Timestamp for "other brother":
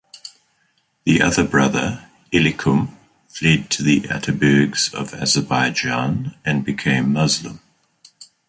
1.21-2.09